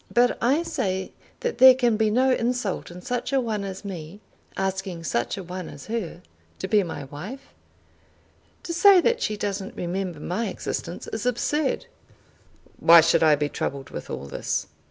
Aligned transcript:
"But 0.11 0.35
I 0.41 0.63
say 0.63 1.11
that 1.41 1.59
there 1.59 1.75
can 1.75 1.95
be 1.95 2.09
no 2.09 2.31
insult 2.31 2.89
in 2.89 3.03
such 3.03 3.31
a 3.31 3.39
one 3.39 3.63
as 3.63 3.85
me 3.85 4.19
asking 4.57 5.03
such 5.03 5.37
a 5.37 5.43
one 5.43 5.69
as 5.69 5.85
her 5.85 6.23
to 6.57 6.67
be 6.67 6.81
my 6.81 7.03
wife. 7.03 7.53
To 8.63 8.73
say 8.73 8.99
that 8.99 9.21
she 9.21 9.37
doesn't 9.37 9.75
remember 9.77 10.19
my 10.19 10.47
existence 10.47 11.05
is 11.13 11.27
absurd." 11.27 11.85
"Why 12.79 12.99
should 13.01 13.21
I 13.21 13.35
be 13.35 13.47
troubled 13.47 13.91
with 13.91 14.09
all 14.09 14.25
this?" 14.25 14.65